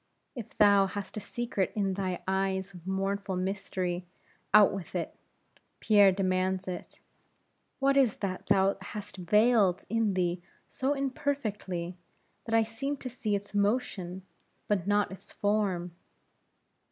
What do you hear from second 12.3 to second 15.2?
that I seem to see its motion, but not